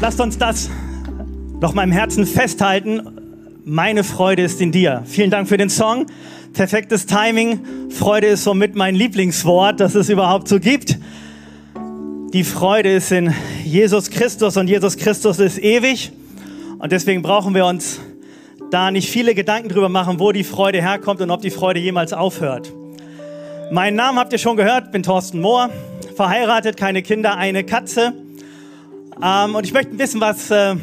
[0.00, 0.70] Lasst uns das
[1.60, 3.02] noch mal im Herzen festhalten.
[3.66, 5.02] Meine Freude ist in dir.
[5.04, 6.06] Vielen Dank für den Song.
[6.54, 7.90] Perfektes Timing.
[7.90, 10.98] Freude ist somit mein Lieblingswort, das es überhaupt so gibt.
[12.32, 16.12] Die Freude ist in Jesus Christus und Jesus Christus ist ewig.
[16.78, 18.00] Und deswegen brauchen wir uns
[18.70, 22.14] da nicht viele Gedanken drüber machen, wo die Freude herkommt und ob die Freude jemals
[22.14, 22.72] aufhört.
[23.70, 25.68] Meinen Namen habt ihr schon gehört, bin Thorsten Mohr,
[26.16, 28.14] verheiratet, keine Kinder, eine Katze.
[29.22, 30.76] Ähm, und ich möchte ein bisschen was äh,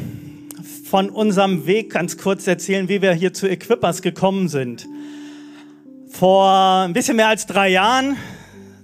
[0.84, 4.86] von unserem Weg ganz kurz erzählen, wie wir hier zu Equippers gekommen sind.
[6.08, 6.48] Vor
[6.86, 8.16] ein bisschen mehr als drei Jahren,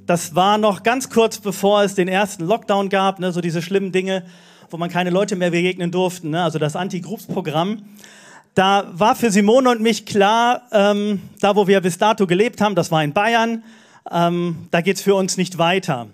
[0.07, 3.93] das war noch ganz kurz bevor es den ersten Lockdown gab, ne, so diese schlimmen
[3.93, 4.25] Dinge,
[4.71, 7.83] wo man keine Leute mehr begegnen durfte, ne, also das Anti-Groups-Programm.
[8.55, 12.75] Da war für Simone und mich klar, ähm, da wo wir bis dato gelebt haben,
[12.75, 13.63] das war in Bayern,
[14.11, 16.09] ähm, da geht's für uns nicht weiter.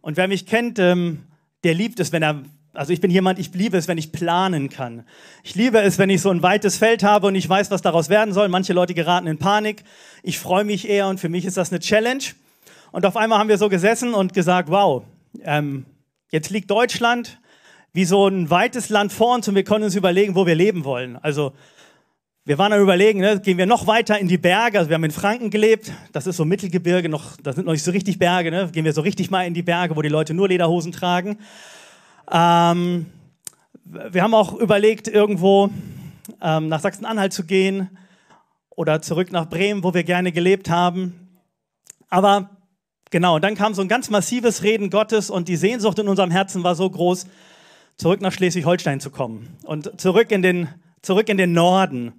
[0.00, 1.24] Und wer mich kennt, ähm,
[1.64, 2.42] der liebt es, wenn er
[2.74, 5.04] also ich bin jemand, ich liebe es, wenn ich planen kann.
[5.42, 8.08] Ich liebe es, wenn ich so ein weites Feld habe und ich weiß, was daraus
[8.08, 8.48] werden soll.
[8.48, 9.84] Manche Leute geraten in Panik.
[10.22, 12.22] Ich freue mich eher und für mich ist das eine Challenge.
[12.92, 15.02] Und auf einmal haben wir so gesessen und gesagt, wow,
[15.42, 15.86] ähm,
[16.30, 17.40] jetzt liegt Deutschland
[17.92, 20.84] wie so ein weites Land vor uns und wir können uns überlegen, wo wir leben
[20.84, 21.16] wollen.
[21.16, 21.52] Also
[22.44, 24.78] wir waren am überlegen, ne, gehen wir noch weiter in die Berge.
[24.78, 27.82] Also wir haben in Franken gelebt, das ist so Mittelgebirge, noch, das sind noch nicht
[27.82, 28.50] so richtig Berge.
[28.50, 28.70] Ne?
[28.72, 31.38] Gehen wir so richtig mal in die Berge, wo die Leute nur Lederhosen tragen.
[32.30, 33.06] Ähm,
[33.84, 35.70] wir haben auch überlegt, irgendwo
[36.42, 37.88] ähm, nach Sachsen-Anhalt zu gehen
[38.70, 41.28] oder zurück nach Bremen, wo wir gerne gelebt haben.
[42.10, 42.50] Aber
[43.10, 46.30] genau, und dann kam so ein ganz massives Reden Gottes und die Sehnsucht in unserem
[46.30, 47.26] Herzen war so groß,
[47.96, 50.68] zurück nach Schleswig-Holstein zu kommen und zurück in, den,
[51.02, 52.12] zurück in den Norden.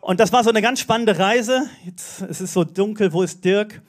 [0.00, 1.68] Und das war so eine ganz spannende Reise.
[1.84, 3.82] Jetzt es ist so dunkel, wo ist Dirk?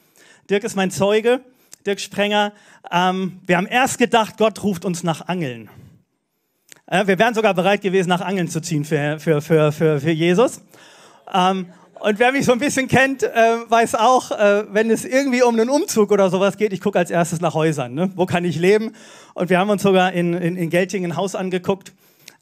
[0.49, 1.41] Dirk ist mein Zeuge.
[1.88, 2.52] Dirk Sprenger,
[2.91, 5.69] ähm, wir haben erst gedacht, Gott ruft uns nach Angeln.
[6.85, 10.11] Äh, wir wären sogar bereit gewesen, nach Angeln zu ziehen für, für, für, für, für
[10.11, 10.61] Jesus.
[11.33, 11.67] Ähm,
[11.99, 13.30] und wer mich so ein bisschen kennt, äh,
[13.67, 17.09] weiß auch, äh, wenn es irgendwie um einen Umzug oder sowas geht, ich gucke als
[17.09, 17.93] erstes nach Häusern.
[17.93, 18.11] Ne?
[18.15, 18.92] Wo kann ich leben?
[19.33, 21.93] Und wir haben uns sogar in, in, in Geltingen ein Haus angeguckt.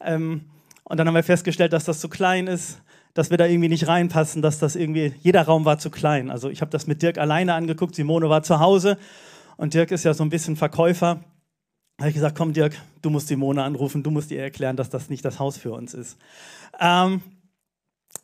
[0.04, 0.42] Ähm,
[0.82, 2.80] und dann haben wir festgestellt, dass das zu klein ist,
[3.14, 6.30] dass wir da irgendwie nicht reinpassen, dass das irgendwie, jeder Raum war zu klein.
[6.30, 8.98] Also ich habe das mit Dirk alleine angeguckt, Simone war zu Hause
[9.56, 11.20] und Dirk ist ja so ein bisschen Verkäufer.
[11.96, 14.90] Da habe ich gesagt, komm Dirk, du musst Simone anrufen, du musst ihr erklären, dass
[14.90, 16.18] das nicht das Haus für uns ist.
[16.78, 17.22] Ähm,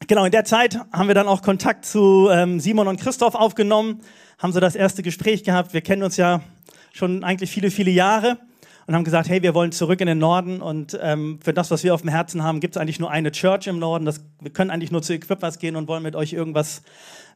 [0.06, 4.02] genau, in der Zeit haben wir dann auch Kontakt zu ähm, Simon und Christoph aufgenommen,
[4.38, 5.72] haben so das erste Gespräch gehabt.
[5.72, 6.42] Wir kennen uns ja
[6.92, 8.38] schon eigentlich viele, viele Jahre
[8.86, 11.82] und haben gesagt, hey, wir wollen zurück in den Norden und ähm, für das, was
[11.82, 14.04] wir auf dem Herzen haben, gibt es eigentlich nur eine Church im Norden.
[14.04, 16.82] Das, wir können eigentlich nur zu Equippers gehen und wollen mit euch irgendwas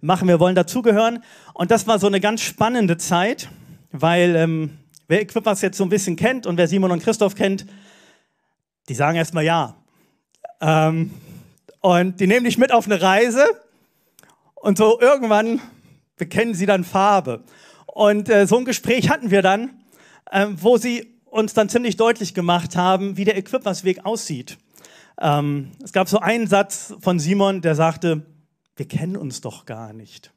[0.03, 0.29] machen.
[0.29, 1.23] Wir wollen dazugehören.
[1.55, 3.49] Und das war so eine ganz spannende Zeit
[4.01, 7.67] weil ähm, wer Equippers jetzt so ein bisschen kennt und wer Simon und Christoph kennt,
[8.89, 9.77] die sagen erstmal ja.
[10.61, 11.13] Ähm,
[11.81, 13.45] und die nehmen dich mit auf eine Reise
[14.55, 15.61] und so irgendwann
[16.17, 17.45] bekennen sie dann Farbe.
[17.87, 19.71] Und äh, so ein Gespräch hatten wir dann,
[20.31, 24.59] äh, wo sie uns dann ziemlich deutlich gemacht haben, wie der Equippers-Weg aussieht.
[25.21, 28.23] Ähm, es gab so einen Satz von Simon, der sagte,
[28.77, 30.33] wir kennen uns doch gar nicht.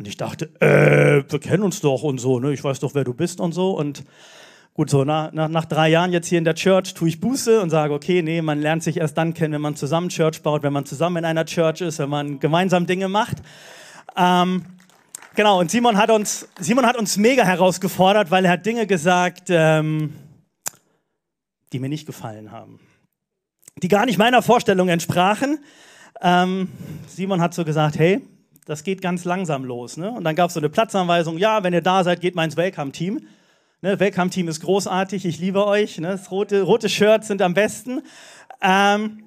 [0.00, 2.54] Und ich dachte, äh, wir kennen uns doch und so, ne?
[2.54, 3.72] ich weiß doch, wer du bist und so.
[3.72, 4.02] Und
[4.72, 7.60] gut, so nach, nach, nach drei Jahren jetzt hier in der Church tue ich Buße
[7.60, 10.62] und sage, okay, nee, man lernt sich erst dann kennen, wenn man zusammen Church baut,
[10.62, 13.42] wenn man zusammen in einer Church ist, wenn man gemeinsam Dinge macht.
[14.16, 14.64] Ähm,
[15.34, 19.48] genau, und Simon hat, uns, Simon hat uns mega herausgefordert, weil er hat Dinge gesagt,
[19.50, 20.14] ähm,
[21.74, 22.80] die mir nicht gefallen haben.
[23.82, 25.58] Die gar nicht meiner Vorstellung entsprachen.
[26.22, 26.68] Ähm,
[27.06, 28.22] Simon hat so gesagt, hey,
[28.70, 29.96] das geht ganz langsam los.
[29.96, 30.12] Ne?
[30.12, 32.56] Und dann gab es so eine Platzanweisung, ja, wenn ihr da seid, geht mal ins
[32.56, 33.20] Welcome-Team.
[33.82, 35.98] Ne, Welcome-Team ist großartig, ich liebe euch.
[35.98, 36.06] Ne?
[36.06, 38.02] Das rote, rote Shirts sind am besten.
[38.62, 39.24] Ähm,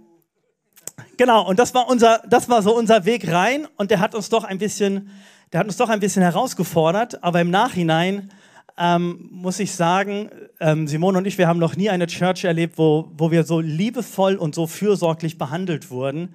[1.18, 4.30] genau, und das war, unser, das war so unser Weg rein und der hat uns
[4.30, 5.10] doch ein bisschen,
[5.52, 8.30] der hat uns doch ein bisschen herausgefordert, aber im Nachhinein
[8.78, 10.30] ähm, muss ich sagen,
[10.62, 13.60] ähm, Simone und ich, wir haben noch nie eine Church erlebt, wo, wo wir so
[13.60, 16.34] liebevoll und so fürsorglich behandelt wurden.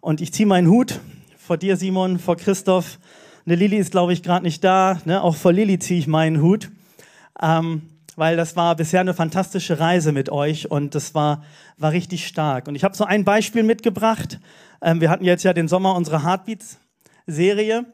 [0.00, 1.00] Und ich ziehe meinen Hut
[1.46, 2.98] vor dir, Simon, vor Christoph.
[3.46, 5.00] Eine Lilly ist, glaube ich, gerade nicht da.
[5.04, 5.22] Ne?
[5.22, 6.70] Auch vor Lilly ziehe ich meinen Hut.
[7.40, 7.82] Ähm,
[8.16, 11.44] weil das war bisher eine fantastische Reise mit euch und das war,
[11.78, 12.66] war richtig stark.
[12.66, 14.40] Und ich habe so ein Beispiel mitgebracht.
[14.82, 17.84] Ähm, wir hatten jetzt ja den Sommer unsere Heartbeats-Serie.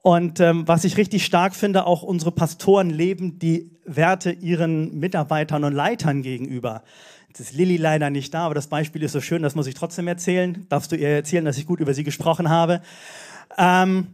[0.00, 5.64] Und ähm, was ich richtig stark finde, auch unsere Pastoren leben die Werte ihren Mitarbeitern
[5.64, 6.82] und Leitern gegenüber.
[7.36, 9.74] Jetzt ist Lilly leider nicht da, aber das Beispiel ist so schön, das muss ich
[9.74, 10.66] trotzdem erzählen.
[10.68, 12.80] Darfst du ihr erzählen, dass ich gut über sie gesprochen habe?
[13.58, 14.06] Ähm,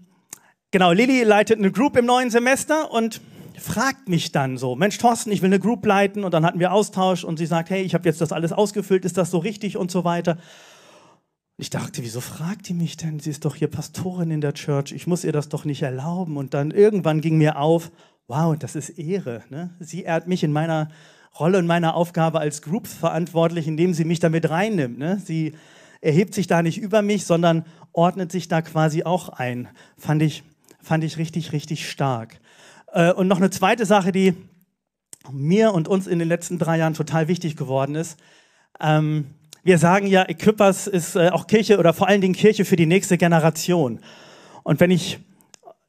[0.71, 3.21] genau, Lilly leitet eine Group im neuen Semester und
[3.59, 6.73] fragt mich dann so, Mensch Thorsten, ich will eine Group leiten und dann hatten wir
[6.73, 9.77] Austausch und sie sagt, hey, ich habe jetzt das alles ausgefüllt, ist das so richtig
[9.77, 10.39] und so weiter.
[11.59, 13.21] Ich dachte, wieso fragt die mich denn?
[13.21, 16.39] Sie ist doch hier Pastorin in der Church, ich muss ihr das doch nicht erlauben.
[16.39, 17.93] Und dann irgendwann ging mir auf,
[18.29, 19.43] wow, das ist Ehre.
[19.51, 19.77] Ne?
[19.79, 20.89] Sie ehrt mich in meiner
[21.38, 24.99] Rolle und meiner Aufgabe als Groups verantwortlich, indem sie mich damit reinnimmt.
[24.99, 25.21] Ne?
[25.25, 25.55] Sie
[26.00, 29.69] erhebt sich da nicht über mich, sondern ordnet sich da quasi auch ein.
[29.97, 30.43] Fand ich,
[30.82, 32.41] fand ich richtig, richtig stark.
[32.93, 34.35] Äh, und noch eine zweite Sache, die
[35.31, 38.19] mir und uns in den letzten drei Jahren total wichtig geworden ist.
[38.81, 39.26] Ähm,
[39.62, 42.87] wir sagen ja, Equippers ist äh, auch Kirche oder vor allen Dingen Kirche für die
[42.87, 44.00] nächste Generation.
[44.62, 45.19] Und wenn ich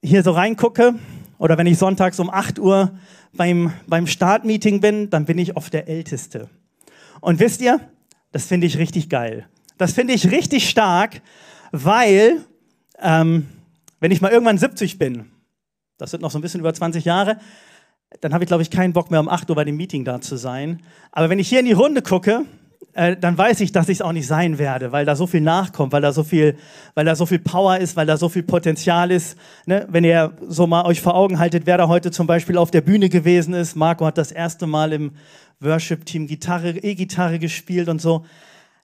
[0.03, 0.95] hier so reingucke
[1.41, 2.91] oder wenn ich sonntags um 8 Uhr
[3.33, 6.49] beim, beim Startmeeting bin, dann bin ich oft der Älteste.
[7.19, 7.79] Und wisst ihr,
[8.31, 9.47] das finde ich richtig geil.
[9.79, 11.19] Das finde ich richtig stark,
[11.71, 12.45] weil
[12.99, 13.47] ähm,
[13.99, 15.31] wenn ich mal irgendwann 70 bin,
[15.97, 17.39] das sind noch so ein bisschen über 20 Jahre,
[18.19, 20.21] dann habe ich, glaube ich, keinen Bock mehr um 8 Uhr bei dem Meeting da
[20.21, 20.83] zu sein.
[21.11, 22.45] Aber wenn ich hier in die Runde gucke,
[22.93, 25.41] äh, dann weiß ich, dass ich es auch nicht sein werde, weil da so viel
[25.41, 26.57] nachkommt, weil da so viel,
[26.93, 29.38] weil da so viel Power ist, weil da so viel Potenzial ist.
[29.65, 29.88] Ne?
[29.89, 32.81] Wenn ihr so mal euch vor Augen haltet, wer da heute zum Beispiel auf der
[32.81, 33.75] Bühne gewesen ist.
[33.75, 35.11] Marco hat das erste Mal im
[35.61, 38.25] Worship-Team Gitarre, E-Gitarre gespielt und so.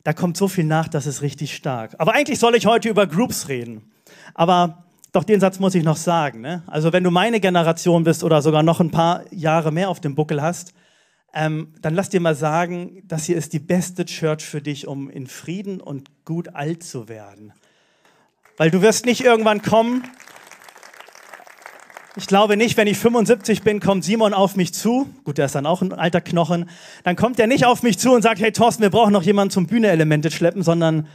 [0.03, 1.95] Da kommt so viel nach, das ist richtig stark.
[1.97, 3.91] Aber eigentlich soll ich heute über Groups reden.
[4.33, 6.41] Aber doch den Satz muss ich noch sagen.
[6.41, 6.63] Ne?
[6.67, 10.15] Also wenn du meine Generation bist oder sogar noch ein paar Jahre mehr auf dem
[10.15, 10.73] Buckel hast,
[11.37, 15.07] ähm, dann lass dir mal sagen, das hier ist die beste Church für dich, um
[15.07, 17.53] in Frieden und gut alt zu werden.
[18.57, 20.03] Weil du wirst nicht irgendwann kommen.
[22.15, 25.07] Ich glaube nicht, wenn ich 75 bin, kommt Simon auf mich zu.
[25.25, 26.67] Gut, der ist dann auch ein alter Knochen.
[27.03, 29.51] Dann kommt er nicht auf mich zu und sagt, hey Thorsten, wir brauchen noch jemanden
[29.51, 31.05] zum Bühnenelemente schleppen, sondern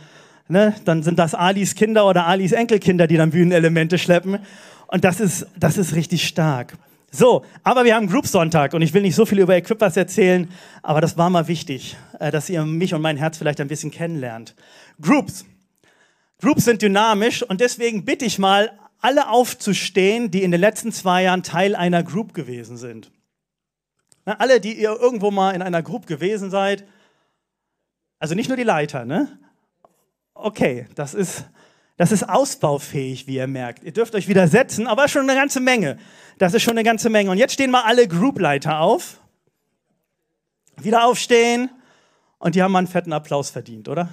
[0.46, 4.38] ne, dann sind das Alis Kinder oder Alis Enkelkinder, die dann Bühnenelemente schleppen.
[4.86, 6.74] Und das ist, das ist richtig stark.
[7.14, 10.50] So, aber wir haben Group Sonntag und ich will nicht so viel über Equippers erzählen,
[10.82, 13.90] aber das war mal wichtig, äh, dass ihr mich und mein Herz vielleicht ein bisschen
[13.90, 14.54] kennenlernt.
[14.98, 15.44] Groups.
[16.40, 21.24] Groups sind dynamisch und deswegen bitte ich mal, alle aufzustehen, die in den letzten zwei
[21.24, 23.12] Jahren Teil einer Group gewesen sind.
[24.24, 26.86] Na, alle, die ihr irgendwo mal in einer Group gewesen seid,
[28.20, 29.38] also nicht nur die Leiter, ne?
[30.32, 31.44] Okay, das ist,
[31.96, 33.84] das ist ausbaufähig, wie ihr merkt.
[33.84, 35.98] Ihr dürft euch widersetzen, aber schon eine ganze Menge.
[36.38, 37.30] Das ist schon eine ganze Menge.
[37.30, 39.20] Und jetzt stehen mal alle Groupleiter auf.
[40.80, 41.70] Wieder aufstehen.
[42.38, 44.08] Und die haben mal einen fetten Applaus verdient, oder?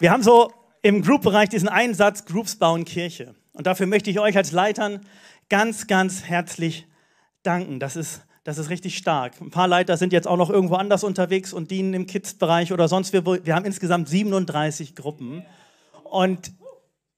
[0.00, 0.50] Wir haben so
[0.80, 3.34] im Group-Bereich diesen Einsatz Groups bauen Kirche.
[3.52, 5.06] Und dafür möchte ich euch als Leitern
[5.50, 6.86] ganz, ganz herzlich
[7.42, 7.78] danken.
[7.80, 9.40] Das ist das ist richtig stark.
[9.40, 12.88] Ein paar Leiter sind jetzt auch noch irgendwo anders unterwegs und dienen im Kids-Bereich oder
[12.88, 13.12] sonst.
[13.12, 15.44] Wir, wir haben insgesamt 37 Gruppen.
[16.04, 16.52] Und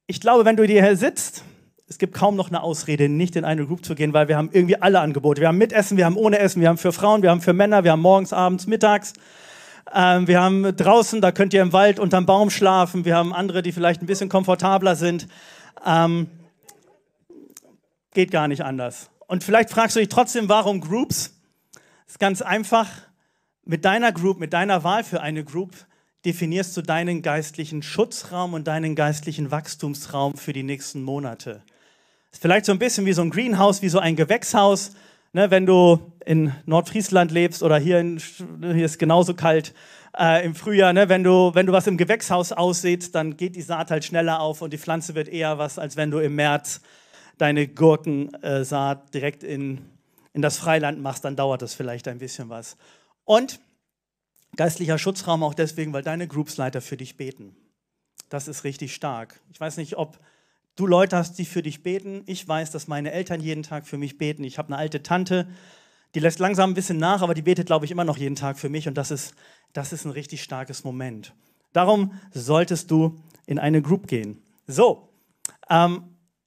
[0.06, 1.44] ich glaube, wenn du hier sitzt,
[1.86, 4.50] es gibt kaum noch eine Ausrede, nicht in eine Group zu gehen, weil wir haben
[4.52, 5.40] irgendwie alle Angebote.
[5.40, 7.52] Wir haben mit Essen, wir haben ohne Essen, wir haben für Frauen, wir haben für
[7.52, 9.12] Männer, wir haben morgens, abends, mittags.
[9.94, 13.04] Ähm, wir haben draußen, da könnt ihr im Wald unterm Baum schlafen.
[13.04, 15.28] Wir haben andere, die vielleicht ein bisschen komfortabler sind.
[15.86, 16.28] Ähm,
[18.14, 19.11] geht gar nicht anders.
[19.32, 21.32] Und vielleicht fragst du dich trotzdem, warum Groups?
[21.72, 22.86] Das ist ganz einfach.
[23.64, 25.70] Mit deiner Group, mit deiner Wahl für eine Group
[26.26, 31.62] definierst du deinen geistlichen Schutzraum und deinen geistlichen Wachstumsraum für die nächsten Monate.
[32.30, 34.90] Ist vielleicht so ein bisschen wie so ein Greenhouse, wie so ein Gewächshaus.
[35.32, 38.20] Ne, wenn du in Nordfriesland lebst oder hier, in,
[38.60, 39.72] hier ist genauso kalt
[40.14, 43.62] äh, im Frühjahr, ne, wenn, du, wenn du was im Gewächshaus aussehst, dann geht die
[43.62, 46.82] Saat halt schneller auf und die Pflanze wird eher was, als wenn du im März
[47.38, 49.84] deine Gurkensaat direkt in,
[50.32, 52.76] in das Freiland machst, dann dauert das vielleicht ein bisschen was.
[53.24, 53.60] Und
[54.56, 57.56] geistlicher Schutzraum auch deswegen, weil deine Groupsleiter für dich beten.
[58.28, 59.40] Das ist richtig stark.
[59.52, 60.18] Ich weiß nicht, ob
[60.76, 62.22] du Leute hast, die für dich beten.
[62.26, 64.44] Ich weiß, dass meine Eltern jeden Tag für mich beten.
[64.44, 65.48] Ich habe eine alte Tante,
[66.14, 68.58] die lässt langsam ein bisschen nach, aber die betet, glaube ich, immer noch jeden Tag
[68.58, 68.88] für mich.
[68.88, 69.34] Und das ist,
[69.72, 71.34] das ist ein richtig starkes Moment.
[71.72, 74.42] Darum solltest du in eine Group gehen.
[74.66, 75.08] So,
[75.70, 76.04] ähm,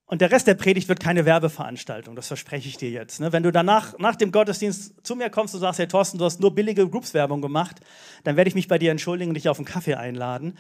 [0.08, 3.20] und der Rest der Predigt wird keine Werbeveranstaltung, das verspreche ich dir jetzt.
[3.20, 3.34] Ne?
[3.34, 6.40] Wenn du danach, nach dem Gottesdienst zu mir kommst und sagst, hey Thorsten, du hast
[6.40, 7.78] nur billige Groups-Werbung gemacht,
[8.24, 10.58] dann werde ich mich bei dir entschuldigen und dich auf einen Kaffee einladen.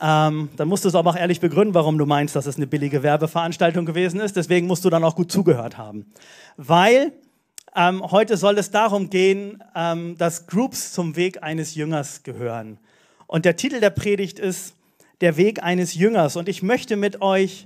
[0.00, 2.66] Ähm, dann musst du es aber auch ehrlich begründen, warum du meinst, dass es eine
[2.66, 4.36] billige Werbeveranstaltung gewesen ist.
[4.36, 6.12] Deswegen musst du dann auch gut zugehört haben.
[6.56, 7.12] Weil
[7.74, 12.78] ähm, heute soll es darum gehen, ähm, dass Groups zum Weg eines Jüngers gehören.
[13.26, 14.74] Und der Titel der Predigt ist
[15.22, 16.36] Der Weg eines Jüngers.
[16.36, 17.64] Und ich möchte mit euch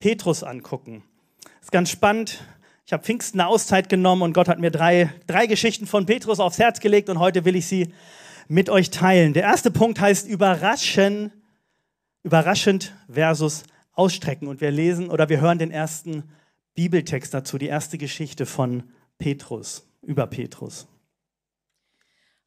[0.00, 1.02] Petrus angucken.
[1.42, 2.44] Das ist ganz spannend.
[2.86, 6.40] Ich habe Pfingsten eine Auszeit genommen und Gott hat mir drei, drei Geschichten von Petrus
[6.40, 7.92] aufs Herz gelegt und heute will ich sie
[8.48, 9.34] mit euch teilen.
[9.34, 11.32] Der erste Punkt heißt überraschen,
[12.22, 14.48] überraschend versus ausstrecken.
[14.48, 16.24] Und wir lesen oder wir hören den ersten
[16.74, 18.84] Bibeltext dazu, die erste Geschichte von
[19.18, 20.86] Petrus, über Petrus.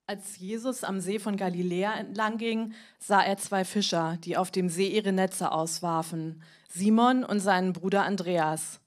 [0.08, 4.70] Als Jesus am See von Galiläa entlang ging, sah er zwei Fischer, die auf dem
[4.70, 6.42] See ihre Netze auswarfen,
[6.74, 8.80] Simon und seinen Bruder Andreas.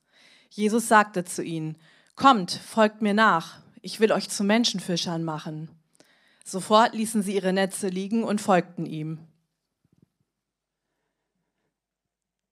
[0.48, 1.76] Jesus sagte zu ihnen,
[2.16, 5.68] Kommt, folgt mir nach, ich will euch zu Menschenfischern machen.
[6.44, 9.18] Sofort ließen sie ihre Netze liegen und folgten ihm.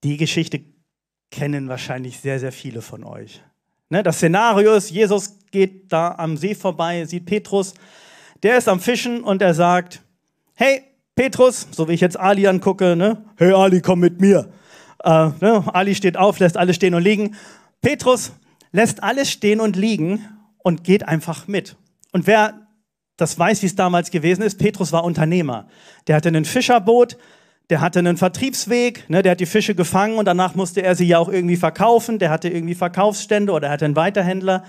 [0.03, 0.61] Die Geschichte
[1.31, 3.41] kennen wahrscheinlich sehr, sehr viele von euch.
[3.89, 7.73] Ne, das Szenario ist, Jesus geht da am See vorbei, sieht Petrus,
[8.41, 10.01] der ist am Fischen und er sagt,
[10.55, 10.83] hey
[11.15, 13.23] Petrus, so wie ich jetzt Ali angucke, ne?
[13.37, 14.51] hey Ali, komm mit mir.
[15.03, 15.63] Äh, ne?
[15.73, 17.35] Ali steht auf, lässt alles stehen und liegen.
[17.81, 18.31] Petrus
[18.71, 21.75] lässt alles stehen und liegen und geht einfach mit.
[22.11, 22.67] Und wer
[23.17, 25.67] das weiß, wie es damals gewesen ist, Petrus war Unternehmer.
[26.07, 27.17] Der hatte ein Fischerboot,
[27.69, 31.05] der hatte einen Vertriebsweg, ne, der hat die Fische gefangen und danach musste er sie
[31.05, 32.19] ja auch irgendwie verkaufen.
[32.19, 34.63] Der hatte irgendwie Verkaufsstände oder er hatte einen Weiterhändler.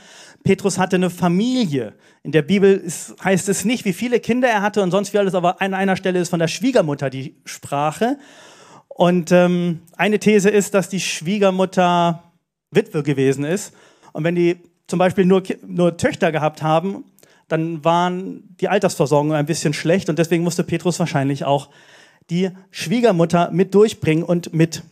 [0.45, 1.95] Petrus hatte eine Familie.
[2.23, 5.19] In der Bibel ist, heißt es nicht, wie viele Kinder er hatte und sonst wie
[5.19, 8.19] alles, aber an einer Stelle ist von der Schwiegermutter die Sprache.
[8.95, 12.23] Und ähm, eine These ist, dass die Schwiegermutter
[12.71, 13.75] Witwe gewesen ist.
[14.13, 17.05] Und wenn die zum Beispiel nur, nur Töchter gehabt haben,
[17.49, 21.71] dann waren die Altersversorgung ein bisschen schlecht und deswegen musste Petrus wahrscheinlich auch
[22.31, 24.83] die Schwiegermutter mit durchbringen und mit,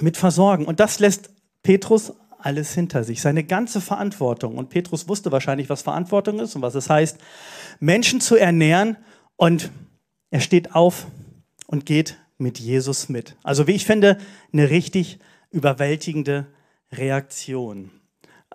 [0.00, 0.66] mit versorgen.
[0.66, 1.30] Und das lässt
[1.62, 4.58] Petrus alles hinter sich, seine ganze Verantwortung.
[4.58, 7.18] Und Petrus wusste wahrscheinlich, was Verantwortung ist und was es heißt,
[7.80, 8.96] Menschen zu ernähren.
[9.36, 9.70] Und
[10.30, 11.06] er steht auf
[11.66, 13.36] und geht mit Jesus mit.
[13.42, 14.18] Also wie ich finde,
[14.52, 15.18] eine richtig
[15.50, 16.46] überwältigende
[16.92, 17.90] Reaktion.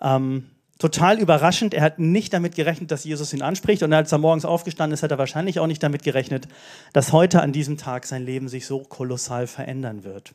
[0.02, 0.46] Ähm,
[0.78, 1.74] total überraschend.
[1.74, 3.84] Er hat nicht damit gerechnet, dass Jesus ihn anspricht.
[3.84, 6.48] Und als er morgens aufgestanden ist, hat er wahrscheinlich auch nicht damit gerechnet,
[6.94, 10.34] dass heute an diesem Tag sein Leben sich so kolossal verändern wird.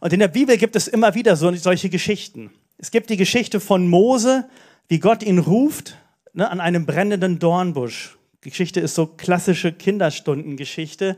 [0.00, 2.50] Und in der Bibel gibt es immer wieder so, solche Geschichten.
[2.78, 4.48] Es gibt die Geschichte von Mose,
[4.88, 5.96] wie Gott ihn ruft
[6.32, 8.16] ne, an einem brennenden Dornbusch.
[8.44, 11.16] Die Geschichte ist so klassische Kinderstundengeschichte.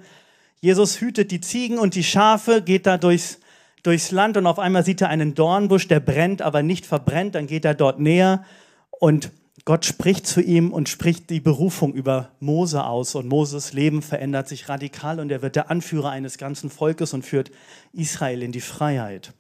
[0.61, 3.39] Jesus hütet die Ziegen und die Schafe, geht da durchs
[3.83, 7.35] durchs Land und auf einmal sieht er einen Dornbusch, der brennt, aber nicht verbrennt.
[7.35, 8.45] Dann geht er dort näher
[8.91, 9.31] und
[9.65, 13.15] Gott spricht zu ihm und spricht die Berufung über Mose aus.
[13.15, 17.25] Und Moses Leben verändert sich radikal und er wird der Anführer eines ganzen Volkes und
[17.25, 17.51] führt
[17.93, 19.33] Israel in die Freiheit.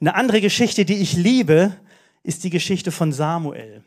[0.00, 1.72] Eine andere Geschichte, die ich liebe,
[2.22, 3.82] ist die Geschichte von Samuel.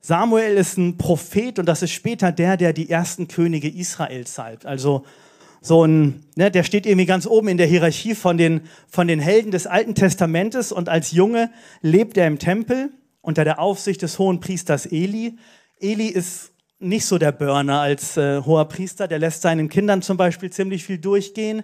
[0.00, 4.66] Samuel ist ein Prophet und das ist später der, der die ersten Könige Israels salbt.
[4.66, 5.04] Also
[5.60, 9.20] so ein, ne, der steht irgendwie ganz oben in der Hierarchie von den, von den
[9.20, 14.18] Helden des Alten Testamentes und als Junge lebt er im Tempel unter der Aufsicht des
[14.18, 15.36] hohen Priesters Eli.
[15.80, 20.16] Eli ist nicht so der Burner als äh, hoher Priester, der lässt seinen Kindern zum
[20.16, 21.62] Beispiel ziemlich viel durchgehen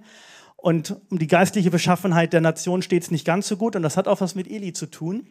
[0.56, 3.96] und um die geistliche Beschaffenheit der Nation steht es nicht ganz so gut und das
[3.96, 5.26] hat auch was mit Eli zu tun.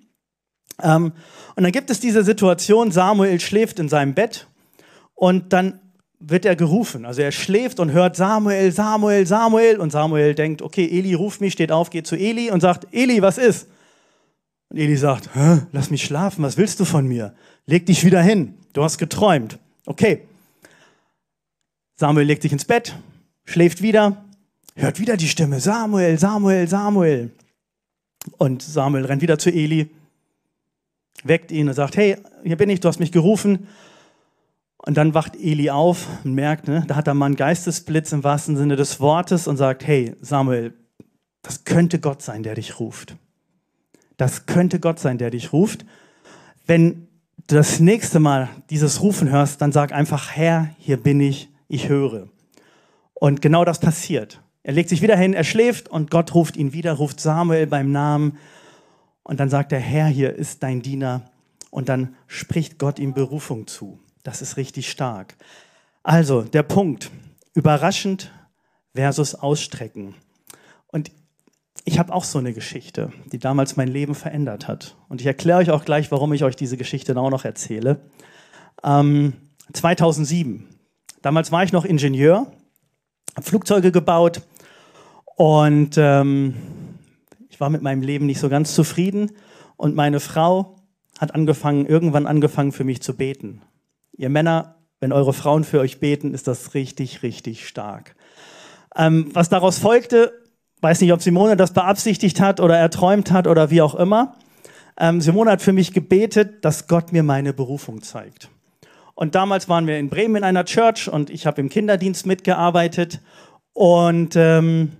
[0.81, 1.13] Ähm,
[1.55, 4.47] und dann gibt es diese Situation, Samuel schläft in seinem Bett
[5.15, 5.79] und dann
[6.21, 7.05] wird er gerufen.
[7.05, 9.79] Also er schläft und hört Samuel, Samuel, Samuel.
[9.79, 13.21] Und Samuel denkt, okay, Eli ruft mich, steht auf, geht zu Eli und sagt, Eli,
[13.21, 13.67] was ist?
[14.69, 15.29] Und Eli sagt,
[15.71, 17.33] lass mich schlafen, was willst du von mir?
[17.65, 19.57] Leg dich wieder hin, du hast geträumt.
[19.85, 20.21] Okay.
[21.95, 22.95] Samuel legt sich ins Bett,
[23.45, 24.23] schläft wieder,
[24.75, 27.31] hört wieder die Stimme, Samuel, Samuel, Samuel.
[28.37, 29.89] Und Samuel rennt wieder zu Eli,
[31.23, 33.67] weckt ihn und sagt, hey, hier bin ich, du hast mich gerufen.
[34.83, 38.23] Und dann wacht Eli auf und merkt, ne, da hat er mal einen Geistesblitz im
[38.23, 40.73] wahrsten Sinne des Wortes und sagt, hey Samuel,
[41.43, 43.15] das könnte Gott sein, der dich ruft.
[44.17, 45.85] Das könnte Gott sein, der dich ruft.
[46.65, 47.07] Wenn
[47.47, 51.87] du das nächste Mal dieses Rufen hörst, dann sag einfach, Herr, hier bin ich, ich
[51.89, 52.27] höre.
[53.13, 54.41] Und genau das passiert.
[54.63, 57.91] Er legt sich wieder hin, er schläft und Gott ruft ihn wieder, ruft Samuel beim
[57.91, 58.37] Namen.
[59.23, 61.29] Und dann sagt er, Herr, hier ist dein Diener.
[61.69, 63.99] Und dann spricht Gott ihm Berufung zu.
[64.23, 65.35] Das ist richtig stark.
[66.03, 67.11] Also, der Punkt.
[67.53, 68.31] Überraschend
[68.95, 70.15] versus ausstrecken.
[70.87, 71.11] Und
[71.85, 74.95] ich habe auch so eine Geschichte, die damals mein Leben verändert hat.
[75.09, 77.99] Und ich erkläre euch auch gleich, warum ich euch diese Geschichte auch noch erzähle.
[78.83, 79.33] Ähm,
[79.73, 80.67] 2007.
[81.21, 82.51] Damals war ich noch Ingenieur,
[83.35, 84.41] habe Flugzeuge gebaut
[85.35, 86.55] und ähm,
[87.49, 89.31] ich war mit meinem Leben nicht so ganz zufrieden.
[89.77, 90.75] Und meine Frau
[91.19, 93.61] hat angefangen, irgendwann angefangen für mich zu beten.
[94.21, 98.15] Ihr Männer, wenn eure Frauen für euch beten, ist das richtig, richtig stark.
[98.95, 100.31] Ähm, was daraus folgte,
[100.81, 104.35] weiß nicht, ob Simone das beabsichtigt hat oder erträumt hat oder wie auch immer.
[104.99, 108.49] Ähm, Simone hat für mich gebetet, dass Gott mir meine Berufung zeigt.
[109.15, 113.21] Und damals waren wir in Bremen in einer Church und ich habe im Kinderdienst mitgearbeitet.
[113.73, 114.91] Und ähm,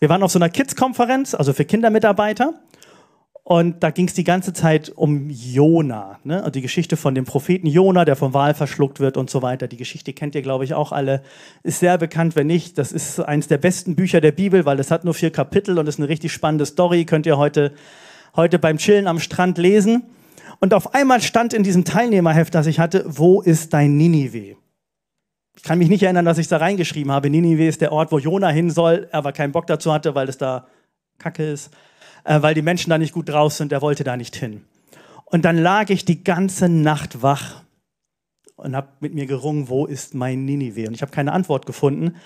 [0.00, 2.54] Wir waren auf so einer Kids-Konferenz, also für Kindermitarbeiter.
[3.46, 6.38] Und da ging es die ganze Zeit um Jona, ne?
[6.38, 9.68] also die Geschichte von dem Propheten Jona, der vom Wal verschluckt wird und so weiter.
[9.68, 11.22] Die Geschichte kennt ihr, glaube ich, auch alle.
[11.62, 12.78] Ist sehr bekannt, wenn nicht.
[12.78, 15.86] Das ist eines der besten Bücher der Bibel, weil es hat nur vier Kapitel und
[15.86, 17.04] ist eine richtig spannende Story.
[17.04, 17.74] Könnt ihr heute,
[18.34, 20.04] heute beim Chillen am Strand lesen.
[20.60, 24.56] Und auf einmal stand in diesem Teilnehmerheft, das ich hatte, wo ist dein Ninive?
[25.54, 27.28] Ich kann mich nicht erinnern, dass ich da reingeschrieben habe.
[27.28, 30.30] Ninive ist der Ort, wo Jona hin soll, er aber keinen Bock dazu hatte, weil
[30.30, 30.66] es da
[31.18, 31.70] Kacke ist
[32.24, 33.72] äh, weil die Menschen da nicht gut drauf sind.
[33.72, 34.64] Er wollte da nicht hin.
[35.24, 37.62] Und dann lag ich die ganze Nacht wach
[38.56, 40.88] und habe mit mir gerungen, wo ist mein Ninive?
[40.88, 42.16] Und ich habe keine Antwort gefunden.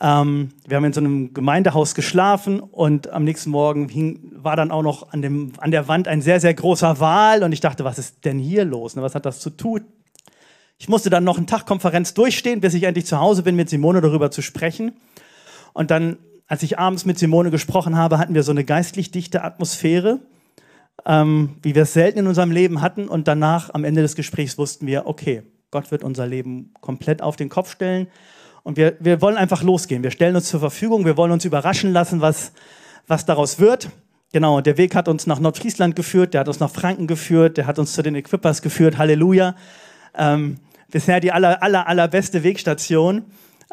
[0.00, 4.70] Ähm, wir haben in so einem Gemeindehaus geschlafen und am nächsten Morgen hing, war dann
[4.70, 7.84] auch noch an, dem, an der Wand ein sehr, sehr großer Wal und ich dachte,
[7.84, 8.94] was ist denn hier los?
[8.94, 9.84] Ne, was hat das zu tun?
[10.78, 14.00] Ich musste dann noch eine Tagkonferenz durchstehen, bis ich endlich zu Hause bin, mit Simone
[14.00, 14.92] darüber zu sprechen.
[15.72, 19.44] Und dann als ich abends mit Simone gesprochen habe, hatten wir so eine geistlich dichte
[19.44, 20.20] Atmosphäre,
[21.06, 23.06] ähm, wie wir es selten in unserem Leben hatten.
[23.06, 27.36] Und danach, am Ende des Gesprächs, wussten wir, okay, Gott wird unser Leben komplett auf
[27.36, 28.08] den Kopf stellen.
[28.62, 30.02] Und wir, wir wollen einfach losgehen.
[30.02, 31.04] Wir stellen uns zur Verfügung.
[31.04, 32.52] Wir wollen uns überraschen lassen, was,
[33.06, 33.90] was daraus wird.
[34.32, 37.66] Genau, der Weg hat uns nach Nordfriesland geführt, der hat uns nach Franken geführt, der
[37.66, 38.98] hat uns zu den Equippers geführt.
[38.98, 39.54] Halleluja.
[40.14, 40.58] Ähm,
[40.90, 43.24] bisher die aller, aller, allerbeste Wegstation.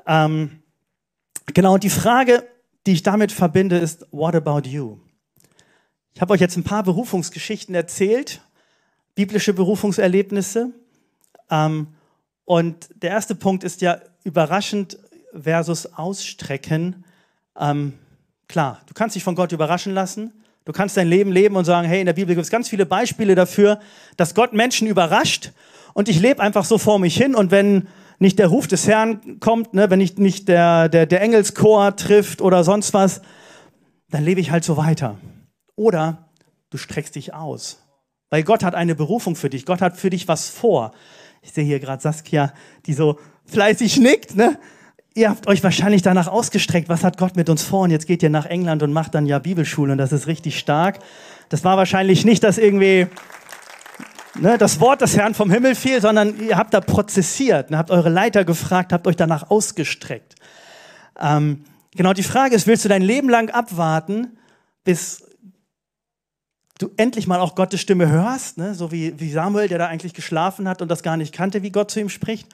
[0.07, 0.59] Ähm,
[1.53, 2.43] genau, und die Frage,
[2.85, 4.97] die ich damit verbinde, ist What about you?
[6.13, 8.41] Ich habe euch jetzt ein paar Berufungsgeschichten erzählt,
[9.15, 10.71] biblische Berufungserlebnisse.
[11.49, 11.87] Ähm,
[12.45, 14.97] und der erste Punkt ist ja überraschend
[15.33, 17.03] versus ausstrecken.
[17.59, 17.93] Ähm,
[18.47, 20.31] klar, du kannst dich von Gott überraschen lassen.
[20.63, 22.85] Du kannst dein Leben leben und sagen, hey, in der Bibel gibt es ganz viele
[22.85, 23.79] Beispiele dafür,
[24.17, 25.51] dass Gott Menschen überrascht.
[25.93, 27.35] Und ich lebe einfach so vor mich hin.
[27.35, 27.87] Und wenn
[28.19, 32.41] nicht der Ruf des Herrn kommt, ne, wenn nicht, nicht der, der, der Engelschor trifft
[32.41, 33.21] oder sonst was,
[34.09, 35.17] dann lebe ich halt so weiter.
[35.75, 36.29] Oder
[36.69, 37.81] du streckst dich aus.
[38.29, 39.65] Weil Gott hat eine Berufung für dich.
[39.65, 40.91] Gott hat für dich was vor.
[41.41, 42.53] Ich sehe hier gerade Saskia,
[42.85, 44.35] die so fleißig nickt.
[44.35, 44.57] Ne?
[45.13, 46.89] Ihr habt euch wahrscheinlich danach ausgestreckt.
[46.89, 47.81] Was hat Gott mit uns vor?
[47.81, 49.91] Und jetzt geht ihr nach England und macht dann ja Bibelschule.
[49.91, 50.99] Und das ist richtig stark.
[51.49, 53.07] Das war wahrscheinlich nicht das irgendwie
[54.39, 57.91] ne, das Wort des Herrn vom Himmel fiel, sondern ihr habt da prozessiert, ne, habt
[57.91, 60.35] eure Leiter gefragt, habt euch danach ausgestreckt.
[61.19, 64.37] Ähm, genau, die Frage ist, willst du dein Leben lang abwarten,
[64.83, 65.23] bis
[66.77, 68.75] du endlich mal auch Gottes Stimme hörst, ne?
[68.75, 71.71] so wie, wie Samuel, der da eigentlich geschlafen hat und das gar nicht kannte, wie
[71.71, 72.47] Gott zu ihm spricht?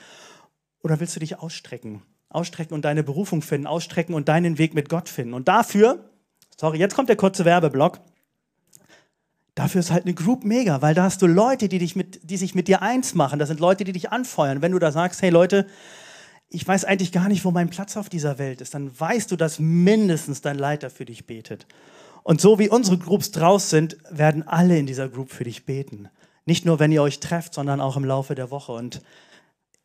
[0.84, 2.02] Oder willst du dich ausstrecken?
[2.30, 5.34] Ausstrecken und deine Berufung finden, ausstrecken und deinen Weg mit Gott finden.
[5.34, 6.10] Und dafür,
[6.58, 8.00] sorry, jetzt kommt der kurze Werbeblock.
[9.56, 12.38] Dafür ist halt eine Group mega, weil da hast du Leute, die, dich mit, die
[12.38, 13.38] sich mit dir eins machen.
[13.38, 14.62] Das sind Leute, die dich anfeuern.
[14.62, 15.68] Wenn du da sagst, hey Leute,
[16.48, 19.36] ich weiß eigentlich gar nicht, wo mein Platz auf dieser Welt ist, dann weißt du,
[19.36, 21.66] dass mindestens dein Leiter für dich betet.
[22.24, 26.10] Und so wie unsere Groups draus sind, werden alle in dieser Group für dich beten.
[26.46, 28.74] Nicht nur, wenn ihr euch trefft, sondern auch im Laufe der Woche.
[28.74, 29.02] Und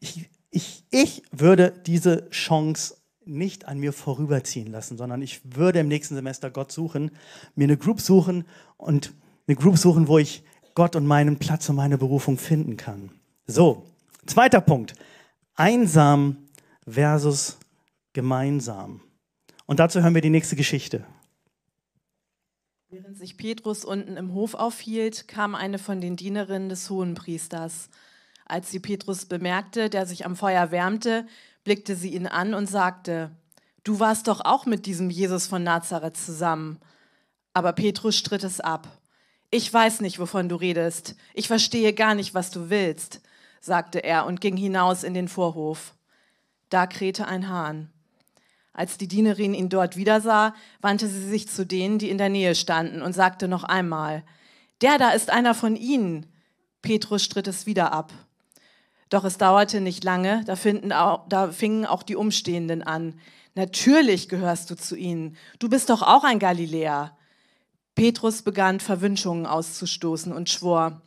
[0.00, 5.88] ich, ich, ich würde diese Chance nicht an mir vorüberziehen lassen, sondern ich würde im
[5.88, 7.10] nächsten Semester Gott suchen,
[7.54, 8.44] mir eine Group suchen
[8.76, 9.12] und
[9.46, 10.42] eine Group suchen, wo ich
[10.74, 13.10] Gott und meinen Platz und meine Berufung finden kann.
[13.46, 13.86] So,
[14.26, 14.94] zweiter Punkt.
[15.54, 16.36] Einsam
[16.86, 17.58] versus
[18.12, 19.00] gemeinsam.
[19.66, 21.04] Und dazu hören wir die nächste Geschichte.
[22.88, 27.88] Während sich Petrus unten im Hof aufhielt, kam eine von den Dienerinnen des Hohenpriesters.
[28.44, 31.26] Als sie Petrus bemerkte, der sich am Feuer wärmte,
[31.64, 33.32] blickte sie ihn an und sagte,
[33.82, 36.78] Du warst doch auch mit diesem Jesus von Nazareth zusammen.
[37.52, 38.88] Aber Petrus stritt es ab.
[39.56, 41.14] Ich weiß nicht, wovon du redest.
[41.32, 43.22] Ich verstehe gar nicht, was du willst,
[43.58, 45.94] sagte er und ging hinaus in den Vorhof.
[46.68, 47.90] Da krähte ein Hahn.
[48.74, 52.28] Als die Dienerin ihn dort wieder sah, wandte sie sich zu denen, die in der
[52.28, 54.24] Nähe standen, und sagte noch einmal,
[54.82, 56.26] Der da ist einer von ihnen.
[56.82, 58.12] Petrus stritt es wieder ab.
[59.08, 60.52] Doch es dauerte nicht lange, da,
[61.02, 63.18] auch, da fingen auch die Umstehenden an.
[63.54, 65.34] Natürlich gehörst du zu ihnen.
[65.58, 67.16] Du bist doch auch ein Galiläer.
[67.96, 71.00] Petrus begann Verwünschungen auszustoßen und schwor,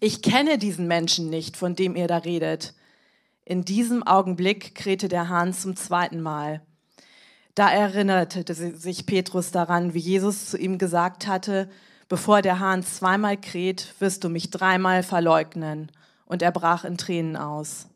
[0.00, 2.74] ich kenne diesen Menschen nicht, von dem ihr da redet.
[3.44, 6.62] In diesem Augenblick krähte der Hahn zum zweiten Mal.
[7.54, 11.70] Da erinnerte sich Petrus daran, wie Jesus zu ihm gesagt hatte,
[12.08, 15.92] bevor der Hahn zweimal kräht, wirst du mich dreimal verleugnen.
[16.24, 17.86] Und er brach in Tränen aus.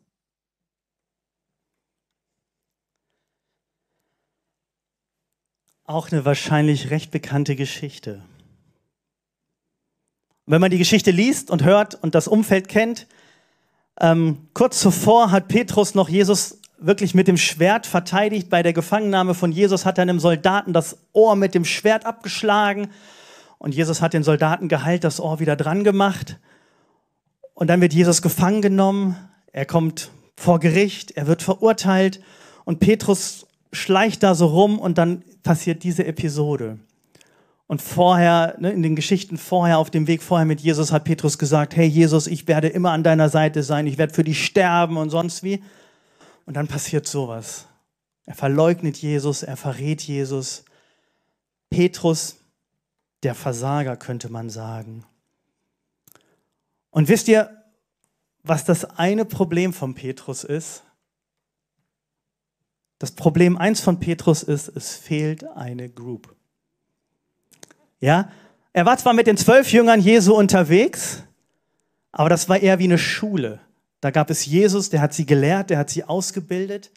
[5.85, 8.21] Auch eine wahrscheinlich recht bekannte Geschichte.
[10.45, 13.07] Wenn man die Geschichte liest und hört und das Umfeld kennt,
[13.99, 18.49] ähm, kurz zuvor hat Petrus noch Jesus wirklich mit dem Schwert verteidigt.
[18.49, 22.89] Bei der Gefangennahme von Jesus hat er einem Soldaten das Ohr mit dem Schwert abgeschlagen.
[23.59, 26.39] Und Jesus hat den Soldaten geheilt, das Ohr wieder dran gemacht.
[27.53, 29.15] Und dann wird Jesus gefangen genommen.
[29.51, 32.21] Er kommt vor Gericht, er wird verurteilt.
[32.65, 36.79] Und Petrus schleicht da so rum und dann passiert diese Episode.
[37.67, 41.37] Und vorher, ne, in den Geschichten vorher, auf dem Weg vorher mit Jesus, hat Petrus
[41.37, 44.97] gesagt, hey Jesus, ich werde immer an deiner Seite sein, ich werde für dich sterben
[44.97, 45.63] und sonst wie.
[46.45, 47.67] Und dann passiert sowas.
[48.25, 50.65] Er verleugnet Jesus, er verrät Jesus.
[51.69, 52.39] Petrus,
[53.23, 55.05] der Versager, könnte man sagen.
[56.89, 57.49] Und wisst ihr,
[58.43, 60.83] was das eine Problem von Petrus ist?
[63.01, 66.35] Das Problem eins von Petrus ist, es fehlt eine Group.
[67.99, 68.29] Ja,
[68.73, 71.23] er war zwar mit den zwölf Jüngern Jesu unterwegs,
[72.11, 73.59] aber das war eher wie eine Schule.
[74.01, 76.91] Da gab es Jesus, der hat sie gelehrt, der hat sie ausgebildet,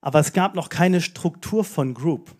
[0.00, 2.34] aber es gab noch keine Struktur von Group.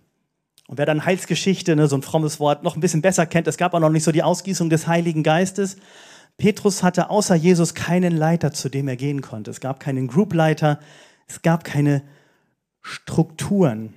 [0.66, 3.58] Und wer dann Heilsgeschichte, ne, so ein frommes Wort, noch ein bisschen besser kennt, es
[3.58, 5.76] gab auch noch nicht so die Ausgießung des Heiligen Geistes.
[6.38, 9.50] Petrus hatte außer Jesus keinen Leiter, zu dem er gehen konnte.
[9.50, 10.80] Es gab keinen Groupleiter,
[11.28, 12.00] es gab keine
[12.84, 13.94] Strukturen.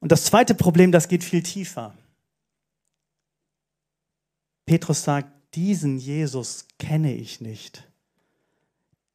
[0.00, 1.94] Und das zweite Problem, das geht viel tiefer.
[4.64, 7.86] Petrus sagt, diesen Jesus kenne ich nicht.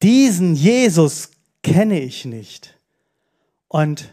[0.02, 1.30] Diesen Jesus
[1.62, 2.78] kenne ich nicht.
[3.66, 4.12] Und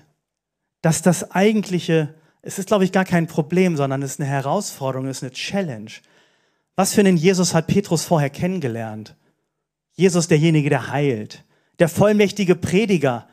[0.82, 5.08] dass das eigentliche, es ist, glaube ich, gar kein Problem, sondern es ist eine Herausforderung,
[5.08, 5.92] es ist eine Challenge.
[6.76, 9.16] Was für einen Jesus hat Petrus vorher kennengelernt?
[9.94, 11.44] Jesus, derjenige, der heilt,
[11.78, 13.28] der vollmächtige Prediger,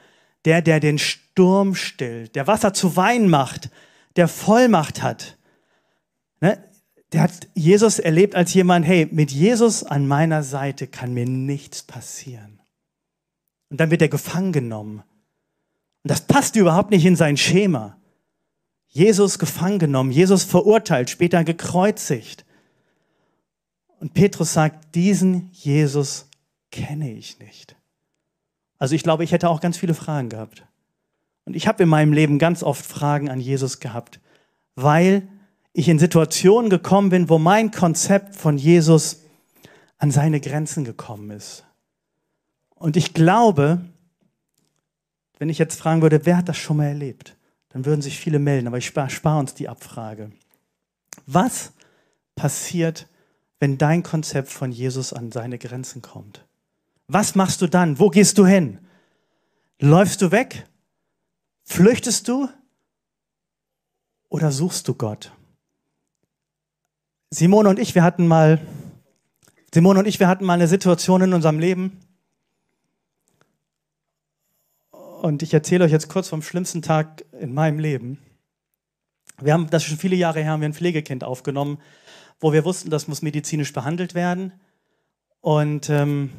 [0.44, 3.70] der, der den Sturm stillt, der Wasser zu Wein macht,
[4.16, 5.36] der Vollmacht hat.
[6.40, 6.58] Ne?
[7.12, 11.82] der hat Jesus erlebt als jemand, hey, mit Jesus an meiner Seite kann mir nichts
[11.82, 12.60] passieren.
[13.68, 15.02] Und dann wird er gefangen genommen.
[16.02, 17.96] Und das passt überhaupt nicht in sein Schema.
[18.86, 22.44] Jesus gefangen genommen, Jesus verurteilt, später gekreuzigt.
[23.98, 26.26] Und Petrus sagt, diesen Jesus
[26.70, 27.76] kenne ich nicht.
[28.80, 30.64] Also ich glaube, ich hätte auch ganz viele Fragen gehabt.
[31.44, 34.20] Und ich habe in meinem Leben ganz oft Fragen an Jesus gehabt,
[34.74, 35.28] weil
[35.72, 39.22] ich in Situationen gekommen bin, wo mein Konzept von Jesus
[39.98, 41.64] an seine Grenzen gekommen ist.
[42.74, 43.84] Und ich glaube,
[45.38, 47.36] wenn ich jetzt fragen würde, wer hat das schon mal erlebt,
[47.68, 50.32] dann würden sich viele melden, aber ich spare spar uns die Abfrage.
[51.26, 51.72] Was
[52.34, 53.06] passiert,
[53.58, 56.46] wenn dein Konzept von Jesus an seine Grenzen kommt?
[57.12, 57.98] Was machst du dann?
[57.98, 58.78] Wo gehst du hin?
[59.80, 60.64] Läufst du weg?
[61.64, 62.48] Flüchtest du?
[64.28, 65.32] Oder suchst du Gott?
[67.30, 68.60] Simone und ich, wir hatten mal,
[69.74, 71.98] Simone und ich, wir hatten mal eine Situation in unserem Leben.
[74.92, 78.18] Und ich erzähle euch jetzt kurz vom schlimmsten Tag in meinem Leben.
[79.40, 81.78] Wir haben, das ist schon viele Jahre her, haben wir ein Pflegekind aufgenommen,
[82.38, 84.52] wo wir wussten, das muss medizinisch behandelt werden.
[85.40, 86.30] Und ähm,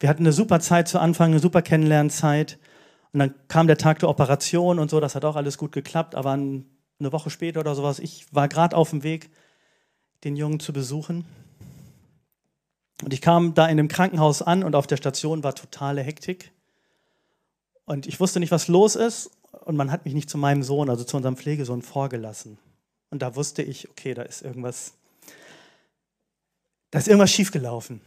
[0.00, 2.58] wir hatten eine super Zeit zu Anfang, eine super Kennenlernzeit.
[3.12, 6.14] Und dann kam der Tag der Operation und so, das hat auch alles gut geklappt.
[6.14, 6.64] Aber eine
[7.12, 9.30] Woche später oder sowas, ich war gerade auf dem Weg
[10.24, 11.26] den Jungen zu besuchen.
[13.02, 16.50] Und ich kam da in dem Krankenhaus an und auf der Station war totale Hektik.
[17.84, 19.30] Und ich wusste nicht, was los ist.
[19.64, 22.58] Und man hat mich nicht zu meinem Sohn, also zu unserem Pflegesohn, vorgelassen.
[23.10, 24.94] Und da wusste ich, okay, da ist irgendwas,
[26.90, 28.00] da ist irgendwas schiefgelaufen.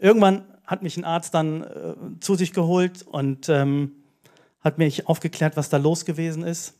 [0.00, 3.92] Irgendwann hat mich ein Arzt dann äh, zu sich geholt und ähm,
[4.60, 6.74] hat mich aufgeklärt, was da los gewesen ist.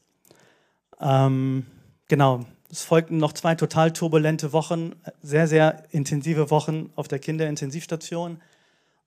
[1.00, 1.66] Ähm,
[2.08, 8.40] genau, es folgten noch zwei total turbulente Wochen, sehr, sehr intensive Wochen auf der Kinderintensivstation.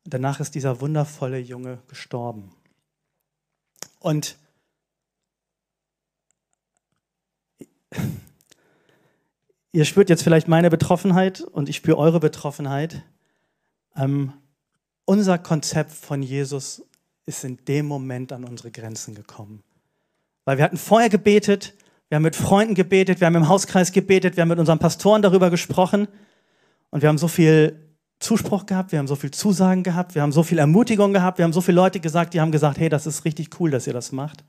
[0.06, 2.52] Danach ist dieser wundervolle Junge gestorben.
[4.00, 4.38] Und
[9.72, 13.02] ihr spürt jetzt vielleicht meine Betroffenheit und ich spüre eure Betroffenheit.
[13.96, 14.34] Ähm,
[15.06, 16.84] unser Konzept von Jesus
[17.26, 19.64] ist in dem Moment an unsere Grenzen gekommen.
[20.46, 21.74] Weil wir hatten vorher gebetet,
[22.10, 25.22] wir haben mit Freunden gebetet, wir haben im Hauskreis gebetet, wir haben mit unseren Pastoren
[25.22, 26.08] darüber gesprochen
[26.92, 27.80] und wir haben so viel
[28.20, 31.46] Zuspruch gehabt, wir haben so viel Zusagen gehabt, wir haben so viel Ermutigung gehabt, wir
[31.46, 33.94] haben so viele Leute gesagt, die haben gesagt, hey, das ist richtig cool, dass ihr
[33.94, 34.44] das macht.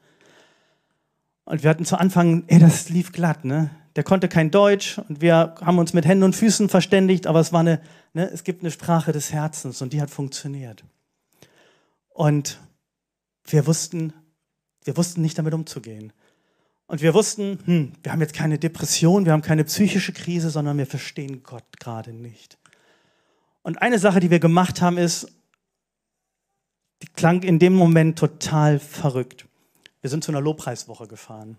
[1.45, 3.71] Und wir hatten zu Anfang, ey, das lief glatt, ne?
[3.97, 7.53] Der konnte kein Deutsch und wir haben uns mit Händen und Füßen verständigt, aber es
[7.53, 7.81] war eine,
[8.15, 10.85] ne, es gibt eine Sprache des Herzens und die hat funktioniert.
[12.09, 12.59] Und
[13.45, 14.13] wir wussten,
[14.85, 16.13] wir wussten nicht damit umzugehen.
[16.87, 20.79] Und wir wussten, hm, wir haben jetzt keine Depression, wir haben keine psychische Krise, sondern
[20.79, 22.59] wir verstehen Gott gerade nicht.
[23.63, 25.27] Und eine Sache, die wir gemacht haben, ist,
[27.03, 29.47] die klang in dem Moment total verrückt.
[30.03, 31.57] Wir sind zu einer Lobpreiswoche gefahren.